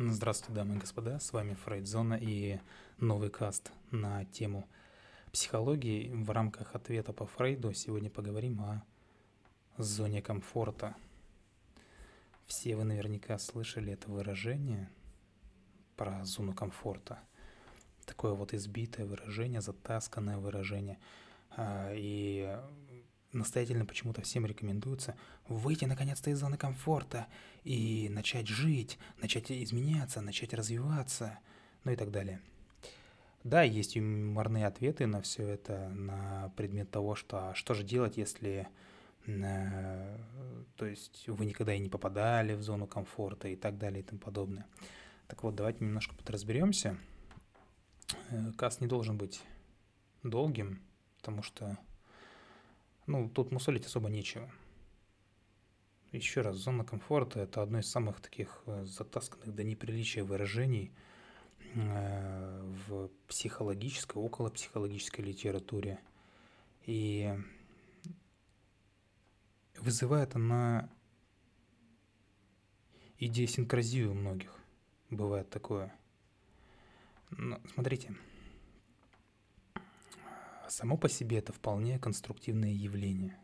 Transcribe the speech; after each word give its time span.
Здравствуйте, 0.00 0.54
дамы 0.54 0.76
и 0.76 0.78
господа, 0.78 1.18
с 1.18 1.32
вами 1.32 1.54
Фрейдзона 1.54 2.14
и 2.14 2.60
новый 2.98 3.30
каст 3.30 3.72
на 3.90 4.24
тему 4.26 4.68
психологии. 5.32 6.08
В 6.14 6.30
рамках 6.30 6.76
ответа 6.76 7.12
по 7.12 7.26
Фрейду 7.26 7.72
сегодня 7.72 8.08
поговорим 8.08 8.60
о 8.60 8.84
зоне 9.76 10.22
комфорта. 10.22 10.94
Все 12.46 12.76
вы 12.76 12.84
наверняка 12.84 13.38
слышали 13.38 13.94
это 13.94 14.08
выражение 14.08 14.88
про 15.96 16.24
зону 16.24 16.54
комфорта. 16.54 17.18
Такое 18.06 18.34
вот 18.34 18.54
избитое 18.54 19.04
выражение, 19.04 19.60
затасканное 19.60 20.38
выражение. 20.38 21.00
А, 21.56 21.92
и 21.92 22.56
настоятельно 23.32 23.84
почему-то 23.84 24.22
всем 24.22 24.46
рекомендуется 24.46 25.16
выйти 25.48 25.84
наконец-то 25.84 26.30
из 26.30 26.38
зоны 26.38 26.56
комфорта 26.56 27.26
и 27.64 28.08
начать 28.10 28.48
жить, 28.48 28.98
начать 29.20 29.50
изменяться, 29.50 30.20
начать 30.20 30.54
развиваться, 30.54 31.38
ну 31.84 31.92
и 31.92 31.96
так 31.96 32.10
далее. 32.10 32.40
Да, 33.44 33.62
есть 33.62 33.96
юморные 33.96 34.66
ответы 34.66 35.06
на 35.06 35.22
все 35.22 35.46
это, 35.46 35.88
на 35.90 36.52
предмет 36.56 36.90
того, 36.90 37.14
что 37.14 37.50
а 37.50 37.54
что 37.54 37.74
же 37.74 37.84
делать, 37.84 38.16
если 38.16 38.68
э, 39.26 40.18
то 40.76 40.86
есть 40.86 41.28
вы 41.28 41.46
никогда 41.46 41.74
и 41.74 41.78
не 41.78 41.88
попадали 41.88 42.54
в 42.54 42.62
зону 42.62 42.86
комфорта 42.86 43.48
и 43.48 43.56
так 43.56 43.78
далее 43.78 44.00
и 44.00 44.04
тому 44.04 44.20
подобное. 44.20 44.66
Так 45.28 45.42
вот, 45.42 45.54
давайте 45.54 45.84
немножко 45.84 46.14
подразберемся. 46.14 46.98
Э, 48.30 48.52
каст 48.56 48.80
не 48.80 48.86
должен 48.86 49.16
быть 49.16 49.42
долгим, 50.22 50.82
потому 51.18 51.42
что 51.42 51.78
ну, 53.08 53.28
тут 53.28 53.50
мусолить 53.50 53.86
особо 53.86 54.10
нечего. 54.10 54.50
Еще 56.12 56.42
раз, 56.42 56.56
зона 56.56 56.84
комфорта– 56.84 57.40
это 57.40 57.62
одно 57.62 57.80
из 57.80 57.90
самых 57.90 58.20
таких 58.20 58.62
э, 58.66 58.84
затасканных 58.84 59.54
до 59.54 59.64
неприличия 59.64 60.24
выражений 60.24 60.92
э, 61.74 62.74
в 62.86 63.08
психологической, 63.26 64.22
около 64.22 64.50
психологической 64.50 65.24
литературе. 65.24 66.00
И 66.84 67.34
вызывает 69.78 70.34
она 70.34 70.90
идиосинкразию 73.18 74.10
у 74.12 74.14
многих. 74.14 74.54
Бывает 75.10 75.48
такое. 75.50 75.94
Но, 77.30 77.60
смотрите, 77.74 78.14
само 80.70 80.96
по 80.96 81.08
себе 81.08 81.38
это 81.38 81.52
вполне 81.52 81.98
конструктивное 81.98 82.72
явление. 82.72 83.36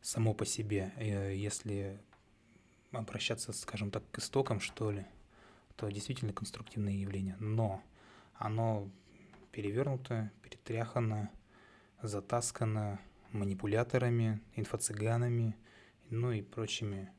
Само 0.00 0.34
по 0.34 0.46
себе, 0.46 0.92
э, 0.96 1.34
если 1.34 2.00
обращаться, 2.92 3.52
скажем 3.52 3.90
так, 3.90 4.08
к 4.10 4.18
истокам, 4.18 4.60
что 4.60 4.90
ли, 4.90 5.04
то 5.76 5.88
действительно 5.90 6.32
конструктивное 6.32 6.92
явление. 6.92 7.36
Но 7.40 7.82
оно 8.34 8.88
перевернуто, 9.50 10.30
перетряхано, 10.42 11.30
затаскано 12.02 13.00
манипуляторами, 13.32 14.40
инфо-цыганами, 14.54 15.56
ну 16.10 16.30
и 16.30 16.42
прочими 16.42 17.10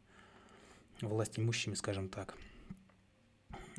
властимущими, 1.02 1.76
скажем 1.76 2.10
так. 2.10 2.36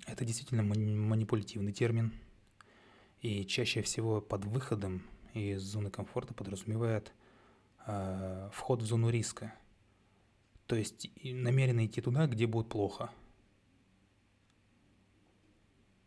Это 0.06 0.24
действительно 0.24 0.62
манипулятивный 0.62 1.72
термин– 1.72 2.12
и 3.20 3.44
чаще 3.44 3.82
всего 3.82 4.20
под 4.20 4.44
выходом 4.44 5.02
из 5.34 5.62
зоны 5.62 5.90
комфорта 5.90 6.34
подразумевает 6.34 7.12
э, 7.86 8.50
вход 8.52 8.82
в 8.82 8.86
зону 8.86 9.10
риска. 9.10 9.54
То 10.66 10.76
есть 10.76 11.10
намеренно 11.22 11.86
идти 11.86 12.00
туда, 12.00 12.26
где 12.26 12.46
будет 12.46 12.68
плохо. 12.68 13.10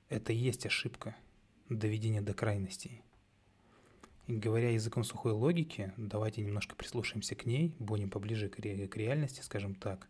Это 0.09 0.33
и 0.33 0.37
есть 0.37 0.65
ошибка 0.65 1.15
доведения 1.69 2.21
до 2.21 2.33
крайностей. 2.33 3.01
И 4.27 4.35
говоря 4.37 4.69
языком 4.69 5.03
сухой 5.03 5.31
логики, 5.31 5.93
давайте 5.97 6.41
немножко 6.41 6.75
прислушаемся 6.75 7.35
к 7.35 7.45
ней, 7.45 7.75
будем 7.79 8.09
поближе 8.09 8.49
к, 8.49 8.59
ре- 8.59 8.87
к 8.87 8.95
реальности, 8.95 9.41
скажем 9.41 9.75
так. 9.75 10.07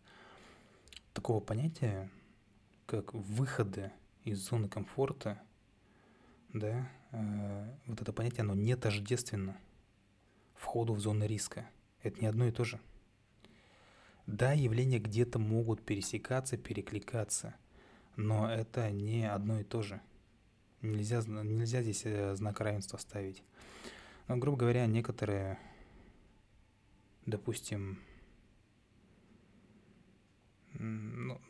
Такого 1.12 1.40
понятия, 1.40 2.10
как 2.86 3.14
выходы 3.14 3.90
из 4.24 4.38
зоны 4.38 4.68
комфорта– 4.68 5.40
да, 6.52 6.88
э, 7.12 7.74
вот 7.86 8.00
это 8.00 8.12
понятие, 8.12 8.42
оно 8.42 8.54
не 8.54 8.76
тождественно 8.76 9.56
входу 10.54 10.92
в 10.94 11.00
зону 11.00 11.26
риска. 11.26 11.68
Это 12.02 12.20
не 12.20 12.26
одно 12.26 12.46
и 12.46 12.50
то 12.50 12.64
же. 12.64 12.80
Да, 14.26 14.52
явления 14.52 14.98
где-то 14.98 15.38
могут 15.38 15.84
пересекаться, 15.84 16.56
перекликаться, 16.56 17.54
но 18.16 18.50
это 18.50 18.90
не 18.90 19.28
одно 19.28 19.60
и 19.60 19.64
то 19.64 19.82
же. 19.82 20.00
Нельзя, 20.80 21.22
нельзя 21.22 21.82
здесь 21.82 22.02
э, 22.04 22.34
знак 22.36 22.60
равенства 22.60 22.98
ставить. 22.98 23.42
Но, 24.28 24.36
грубо 24.36 24.58
говоря, 24.58 24.86
некоторые, 24.86 25.58
допустим, 27.26 28.00
ну, 30.74 31.40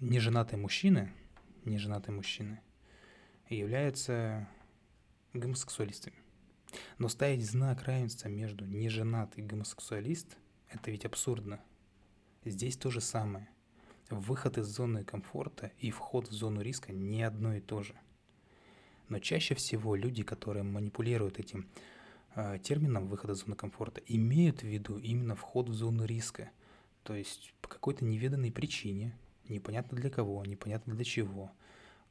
неженатые 0.00 0.58
мужчины, 0.58 1.12
неженатые 1.64 2.14
мужчины– 2.14 2.60
являются 3.56 4.48
гомосексуалистами. 5.32 6.16
Но 6.98 7.08
ставить 7.08 7.44
знак 7.44 7.82
равенства 7.82 8.28
между 8.28 8.64
неженатый 8.64 9.44
гомосексуалист– 9.44 10.36
это 10.68 10.90
ведь 10.90 11.04
абсурдно. 11.04 11.60
Здесь 12.44 12.76
то 12.76 12.90
же 12.90 13.00
самое. 13.00 13.48
Выход 14.08 14.58
из 14.58 14.66
зоны 14.66 15.04
комфорта 15.04 15.72
и 15.78 15.90
вход 15.90 16.28
в 16.28 16.32
зону 16.32 16.62
риска 16.62 16.92
не 16.92 17.22
одно 17.22 17.54
и 17.54 17.60
то 17.60 17.82
же. 17.82 17.94
Но 19.08 19.18
чаще 19.18 19.54
всего 19.54 19.96
люди, 19.96 20.22
которые 20.22 20.62
манипулируют 20.62 21.38
этим 21.38 21.68
э, 22.34 22.58
термином 22.62 23.08
выхода 23.08 23.32
из 23.32 23.38
зоны 23.38 23.56
комфорта, 23.56 24.00
имеют 24.06 24.60
в 24.62 24.66
виду 24.66 24.98
именно 24.98 25.34
вход 25.34 25.68
в 25.68 25.74
зону 25.74 26.04
риска. 26.04 26.50
То 27.02 27.14
есть 27.14 27.52
по 27.60 27.68
какой-то 27.68 28.04
неведанной 28.04 28.52
причине, 28.52 29.16
непонятно 29.48 29.96
для 29.98 30.10
кого, 30.10 30.44
непонятно 30.44 30.94
для 30.94 31.04
чего, 31.04 31.50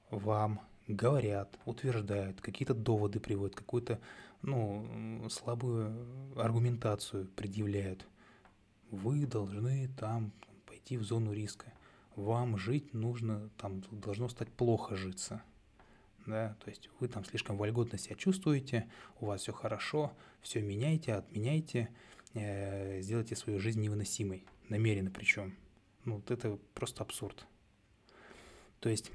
вам 0.09 0.61
говорят, 0.89 1.57
утверждают, 1.65 2.41
какие-то 2.41 2.73
доводы 2.73 3.19
приводят, 3.19 3.55
какую-то 3.55 3.99
ну, 4.41 5.27
слабую 5.29 6.33
аргументацию 6.35 7.27
предъявляют. 7.35 8.05
Вы 8.91 9.25
должны 9.25 9.89
там 9.97 10.31
пойти 10.65 10.97
в 10.97 11.03
зону 11.03 11.31
риска. 11.31 11.71
Вам 12.15 12.57
жить 12.57 12.93
нужно, 12.93 13.49
там 13.57 13.81
должно 13.91 14.27
стать 14.29 14.49
плохо 14.49 14.95
житься. 14.95 15.41
Да, 16.25 16.55
то 16.63 16.69
есть 16.69 16.89
вы 16.99 17.07
там 17.07 17.23
слишком 17.23 17.57
вольготно 17.57 17.97
себя 17.97 18.15
чувствуете, 18.15 18.87
у 19.19 19.27
вас 19.27 19.41
все 19.41 19.53
хорошо, 19.53 20.11
все 20.41 20.61
меняйте, 20.61 21.13
отменяйте, 21.13 21.89
э, 22.33 23.01
сделайте 23.01 23.35
свою 23.35 23.59
жизнь 23.59 23.81
невыносимой, 23.81 24.45
намеренно 24.67 25.09
причем. 25.09 25.55
Ну, 26.05 26.15
вот 26.15 26.29
это 26.29 26.59
просто 26.73 27.03
абсурд. 27.03 27.47
То 28.79 28.89
есть 28.89 29.11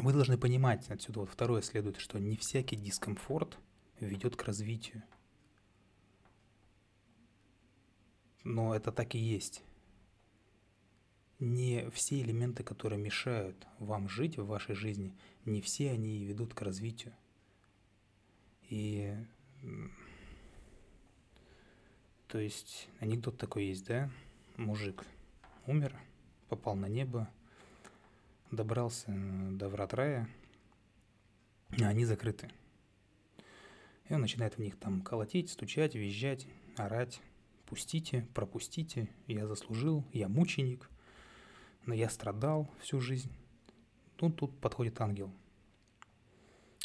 вы 0.00 0.12
должны 0.12 0.36
понимать, 0.36 0.88
отсюда 0.90 1.20
вот 1.20 1.30
второе 1.30 1.62
следует, 1.62 1.98
что 1.98 2.18
не 2.18 2.36
всякий 2.36 2.76
дискомфорт 2.76 3.58
ведет 4.00 4.36
к 4.36 4.42
развитию. 4.44 5.02
Но 8.42 8.74
это 8.74 8.92
так 8.92 9.14
и 9.14 9.18
есть. 9.18 9.62
Не 11.38 11.90
все 11.90 12.20
элементы, 12.20 12.62
которые 12.62 13.00
мешают 13.00 13.66
вам 13.78 14.08
жить 14.08 14.36
в 14.36 14.46
вашей 14.46 14.74
жизни, 14.74 15.16
не 15.44 15.60
все 15.60 15.90
они 15.90 16.24
ведут 16.24 16.54
к 16.54 16.62
развитию. 16.62 17.14
И 18.68 19.14
то 22.28 22.38
есть 22.38 22.88
анекдот 23.00 23.38
такой 23.38 23.66
есть, 23.66 23.86
да? 23.86 24.10
Мужик 24.56 25.04
умер, 25.66 25.96
попал 26.48 26.76
на 26.76 26.86
небо, 26.86 27.30
добрался 28.50 29.12
до 29.50 29.68
врат 29.68 29.94
рая, 29.94 30.28
а 31.80 31.88
они 31.88 32.04
закрыты. 32.04 32.50
И 34.08 34.14
он 34.14 34.20
начинает 34.20 34.54
в 34.54 34.58
них 34.58 34.78
там 34.78 35.02
колотить, 35.02 35.50
стучать, 35.50 35.94
визжать, 35.94 36.46
орать. 36.76 37.20
Пустите, 37.66 38.28
пропустите, 38.34 39.08
я 39.26 39.46
заслужил, 39.46 40.04
я 40.12 40.28
мученик, 40.28 40.90
но 41.86 41.94
я 41.94 42.10
страдал 42.10 42.70
всю 42.80 43.00
жизнь. 43.00 43.32
Ну, 44.20 44.30
тут 44.30 44.58
подходит 44.60 45.00
ангел 45.00 45.32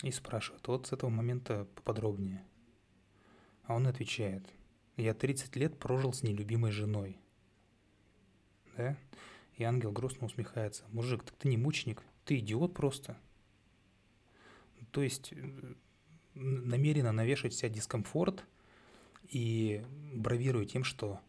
и 0.03 0.11
спрашивает, 0.11 0.67
вот 0.67 0.87
с 0.87 0.93
этого 0.93 1.09
момента 1.09 1.67
поподробнее. 1.75 2.43
А 3.63 3.75
он 3.75 3.87
отвечает, 3.87 4.43
я 4.97 5.13
30 5.13 5.55
лет 5.57 5.77
прожил 5.77 6.13
с 6.13 6.23
нелюбимой 6.23 6.71
женой. 6.71 7.17
Да? 8.77 8.97
И 9.59 9.63
ангел 9.63 9.91
грустно 9.91 10.25
усмехается. 10.25 10.85
Мужик, 10.87 11.21
так 11.23 11.35
ты 11.35 11.49
не 11.49 11.57
мученик, 11.57 12.01
ты 12.23 12.39
идиот 12.39 12.73
просто. 12.73 13.17
То 14.91 15.03
есть 15.03 15.33
э, 15.33 15.75
намеренно 16.33 17.11
навешивать 17.11 17.53
себя 17.53 17.67
дискомфорт 17.67 18.45
и 19.27 19.83
бравируя 20.13 20.65
тем, 20.65 20.85
что 20.85 21.19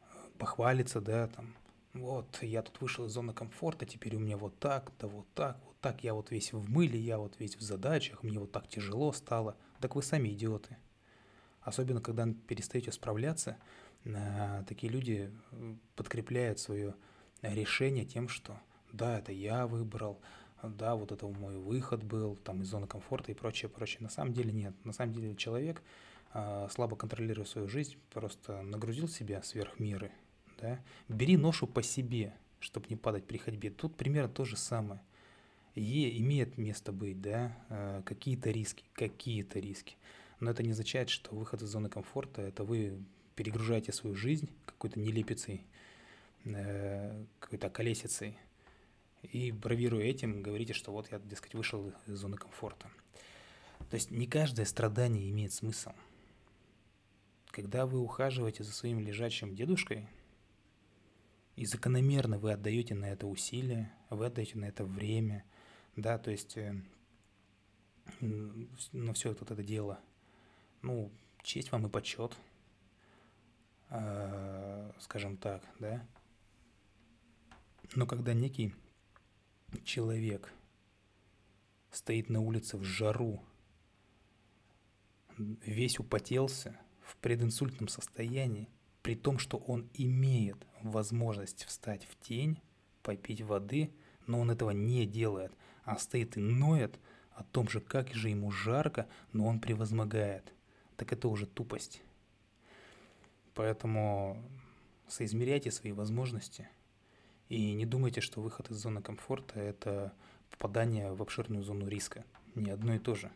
э, 0.00 0.04
похвалится, 0.36 1.00
да, 1.00 1.28
там, 1.28 1.54
вот 1.94 2.42
я 2.42 2.62
тут 2.62 2.80
вышел 2.80 3.06
из 3.06 3.12
зоны 3.12 3.32
комфорта, 3.32 3.86
теперь 3.86 4.16
у 4.16 4.18
меня 4.18 4.36
вот 4.36 4.58
так, 4.58 4.90
да 4.98 5.06
вот 5.06 5.26
так, 5.34 5.56
вот 5.64 5.76
так, 5.80 6.02
я 6.02 6.14
вот 6.14 6.32
весь 6.32 6.52
в 6.52 6.68
мыле, 6.68 6.98
я 6.98 7.18
вот 7.18 7.38
весь 7.38 7.54
в 7.54 7.60
задачах, 7.60 8.24
мне 8.24 8.40
вот 8.40 8.50
так 8.50 8.66
тяжело 8.66 9.12
стало. 9.12 9.56
Так 9.80 9.94
вы 9.94 10.02
сами 10.02 10.30
идиоты. 10.30 10.76
Особенно, 11.60 12.00
когда 12.00 12.26
перестаете 12.48 12.90
справляться, 12.90 13.58
а, 14.04 14.64
такие 14.64 14.92
люди 14.92 15.30
э, 15.52 15.74
подкрепляют 15.94 16.58
свое 16.58 16.96
решение 17.42 18.04
тем, 18.04 18.28
что 18.28 18.58
да, 18.92 19.18
это 19.18 19.32
я 19.32 19.66
выбрал, 19.66 20.20
да, 20.62 20.94
вот 20.94 21.12
это 21.12 21.26
мой 21.26 21.56
выход 21.56 22.02
был, 22.02 22.36
там 22.36 22.62
из 22.62 22.68
зоны 22.68 22.86
комфорта 22.86 23.32
и 23.32 23.34
прочее, 23.34 23.68
прочее. 23.68 23.98
На 24.00 24.10
самом 24.10 24.32
деле 24.32 24.52
нет. 24.52 24.74
На 24.84 24.92
самом 24.92 25.12
деле 25.12 25.34
человек, 25.36 25.82
а, 26.32 26.68
слабо 26.70 26.96
контролируя 26.96 27.44
свою 27.44 27.68
жизнь, 27.68 27.96
просто 28.10 28.62
нагрузил 28.62 29.08
себя 29.08 29.42
сверх 29.42 29.78
меры, 29.78 30.10
да. 30.60 30.80
Бери 31.08 31.36
ношу 31.36 31.66
по 31.66 31.82
себе, 31.82 32.34
чтобы 32.58 32.86
не 32.90 32.96
падать 32.96 33.26
при 33.26 33.38
ходьбе. 33.38 33.70
Тут 33.70 33.96
примерно 33.96 34.28
то 34.28 34.44
же 34.44 34.56
самое. 34.56 35.00
И 35.74 36.18
имеет 36.20 36.58
место 36.58 36.92
быть, 36.92 37.20
да, 37.20 37.56
а, 37.68 38.02
какие-то 38.02 38.50
риски, 38.50 38.84
какие-то 38.92 39.60
риски. 39.60 39.96
Но 40.40 40.50
это 40.50 40.62
не 40.62 40.70
означает, 40.70 41.10
что 41.10 41.34
выход 41.34 41.62
из 41.62 41.68
зоны 41.68 41.88
комфорта– 41.88 42.42
это 42.42 42.64
вы 42.64 42.98
перегружаете 43.34 43.92
свою 43.92 44.16
жизнь 44.16 44.50
какой-то 44.66 44.98
нелепицей, 44.98 45.64
какой-то 46.44 47.70
колесицей, 47.70 48.38
и 49.22 49.52
бравируя 49.52 50.04
этим, 50.04 50.42
говорите, 50.42 50.72
что 50.72 50.92
вот 50.92 51.10
я, 51.10 51.18
дескать, 51.18 51.54
вышел 51.54 51.92
из 52.06 52.14
зоны 52.14 52.36
комфорта. 52.36 52.90
То 53.90 53.94
есть 53.94 54.10
не 54.10 54.26
каждое 54.26 54.64
страдание 54.64 55.28
имеет 55.30 55.52
смысл. 55.52 55.90
Когда 57.50 57.86
вы 57.86 57.98
ухаживаете 57.98 58.64
за 58.64 58.72
своим 58.72 59.00
лежачим 59.00 59.54
дедушкой, 59.54 60.06
и 61.56 61.66
закономерно 61.66 62.38
вы 62.38 62.52
отдаете 62.52 62.94
на 62.94 63.06
это 63.06 63.26
усилия, 63.26 63.92
вы 64.08 64.26
отдаете 64.26 64.56
на 64.56 64.66
это 64.66 64.84
время, 64.84 65.44
да, 65.96 66.16
то 66.16 66.30
есть 66.30 66.56
э, 66.56 66.80
на 68.20 69.12
все 69.12 69.30
вот 69.30 69.50
это 69.50 69.62
дело, 69.62 70.00
ну, 70.80 71.10
честь 71.42 71.72
вам 71.72 71.86
и 71.86 71.90
почет, 71.90 72.36
э, 73.90 74.92
скажем 75.00 75.36
так, 75.36 75.62
да. 75.78 76.06
Но 77.96 78.06
когда 78.06 78.34
некий 78.34 78.72
человек 79.84 80.52
стоит 81.90 82.30
на 82.30 82.40
улице 82.40 82.76
в 82.76 82.84
жару, 82.84 83.42
весь 85.38 85.98
употелся, 85.98 86.78
в 87.02 87.16
прединсультном 87.16 87.88
состоянии, 87.88 88.68
при 89.02 89.16
том, 89.16 89.38
что 89.38 89.56
он 89.56 89.90
имеет 89.94 90.64
возможность 90.82 91.64
встать 91.64 92.04
в 92.04 92.16
тень, 92.20 92.62
попить 93.02 93.42
воды, 93.42 93.92
но 94.28 94.38
он 94.38 94.52
этого 94.52 94.70
не 94.70 95.06
делает, 95.06 95.52
а 95.82 95.98
стоит 95.98 96.36
и 96.36 96.40
ноет 96.40 97.00
о 97.32 97.42
том 97.42 97.68
же, 97.68 97.80
как 97.80 98.14
же 98.14 98.28
ему 98.28 98.52
жарко, 98.52 99.08
но 99.32 99.46
он 99.46 99.58
превозмогает. 99.58 100.54
Так 100.96 101.12
это 101.12 101.26
уже 101.26 101.46
тупость. 101.46 102.02
Поэтому 103.54 104.40
соизмеряйте 105.08 105.72
свои 105.72 105.90
возможности– 105.90 106.68
и 107.50 107.72
не 107.72 107.84
думайте, 107.84 108.20
что 108.20 108.40
выход 108.40 108.70
из 108.70 108.76
зоны 108.76 109.02
комфорта– 109.02 109.58
это 109.60 110.14
попадание 110.52 111.12
в 111.12 111.20
обширную 111.20 111.64
зону 111.64 111.88
риска. 111.88 112.24
Не 112.54 112.70
одно 112.70 112.94
и 112.94 113.00
то 113.00 113.16
же. 113.16 113.30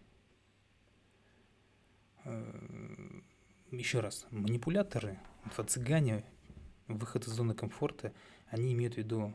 Э, 2.24 3.20
Еще 3.72 3.98
раз, 3.98 4.26
манипуляторы, 4.30 5.18
цыгане, 5.66 6.24
выход 6.86 7.26
из 7.26 7.32
зоны 7.32 7.54
комфорта, 7.54 8.12
они 8.46 8.72
имеют 8.72 8.94
в 8.94 8.98
виду, 8.98 9.34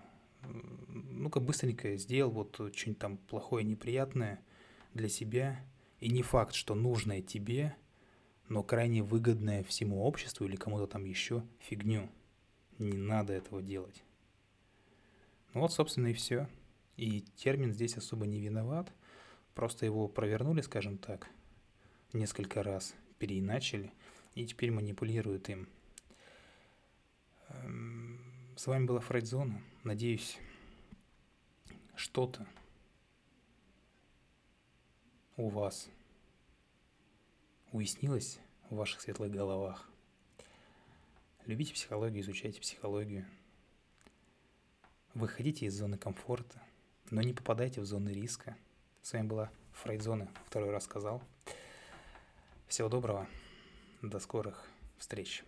ну-ка 0.87 1.41
быстренько 1.41 1.97
сделал 1.97 2.31
вот 2.31 2.55
что-нибудь 2.55 2.99
там 2.99 3.17
плохое, 3.17 3.65
неприятное 3.65 4.39
для 4.93 5.09
себя, 5.09 5.59
и 5.99 6.09
не 6.09 6.23
факт, 6.23 6.55
что 6.55 6.73
нужное 6.73 7.21
тебе, 7.21 7.75
но 8.47 8.63
крайне 8.63 9.03
выгодное 9.03 9.65
всему 9.65 10.03
обществу 10.03 10.45
или 10.45 10.55
кому-то 10.55 10.87
там 10.87 11.03
еще 11.03 11.43
фигню. 11.59 12.09
Не 12.77 12.93
надо 12.93 13.33
этого 13.33 13.61
делать. 13.61 14.05
Ну 15.53 15.61
вот, 15.61 15.73
собственно, 15.73 16.07
и 16.07 16.13
все. 16.13 16.47
И 16.95 17.21
термин 17.37 17.73
здесь 17.73 17.97
особо 17.97 18.27
не 18.27 18.39
виноват. 18.39 18.91
Просто 19.55 19.85
его 19.85 20.07
провернули, 20.07 20.61
скажем 20.61 20.97
так, 20.97 21.29
несколько 22.13 22.63
раз, 22.63 22.95
переиначили, 23.17 23.91
и 24.35 24.45
теперь 24.45 24.71
манипулируют 24.71 25.49
им. 25.49 25.67
Эм, 27.49 28.19
с 28.55 28.67
вами 28.67 28.85
была 28.85 28.99
Фрейдзона. 28.99 29.61
Надеюсь, 29.83 30.37
что-то 31.95 32.47
у 35.35 35.49
вас 35.49 35.89
уяснилось 37.71 38.39
в 38.69 38.75
ваших 38.75 39.01
светлых 39.01 39.31
головах. 39.31 39.89
Любите 41.45 41.73
психологию, 41.73 42.21
изучайте 42.21 42.61
психологию– 42.61 43.25
Выходите 45.15 45.65
из 45.65 45.75
зоны 45.75 45.97
комфорта, 45.97 46.61
но 47.09 47.21
не 47.21 47.33
попадайте 47.33 47.81
в 47.81 47.85
зоны 47.85 48.09
риска. 48.09 48.55
С 49.01 49.13
вами 49.13 49.27
была 49.27 49.51
Фрейдзона, 49.73 50.29
второй 50.45 50.69
раз 50.69 50.83
сказал. 50.83 51.23
Всего 52.67 52.89
доброго, 52.89 53.27
до 54.03 54.19
скорых 54.19 54.67
встреч. 54.99 55.43